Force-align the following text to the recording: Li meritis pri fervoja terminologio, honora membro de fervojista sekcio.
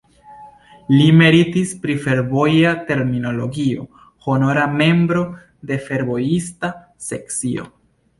Li 0.91 1.09
meritis 1.17 1.73
pri 1.83 1.95
fervoja 2.05 2.71
terminologio, 2.87 3.83
honora 4.29 4.63
membro 4.79 5.23
de 5.73 5.77
fervojista 5.91 6.71
sekcio. 7.09 7.69